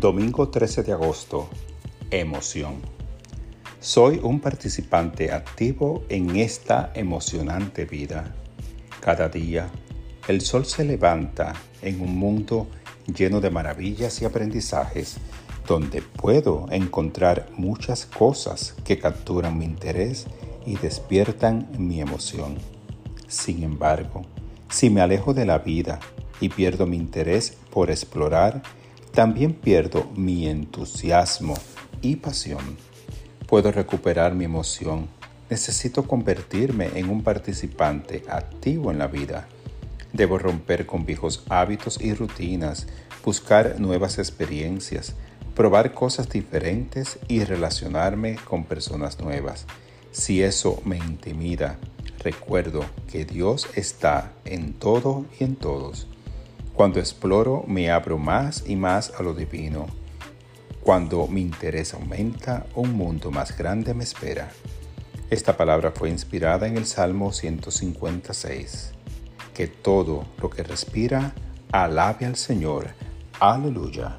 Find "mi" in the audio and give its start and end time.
19.58-19.66, 21.76-22.00, 26.86-26.96, 30.14-30.46, 34.34-34.44, 61.26-61.42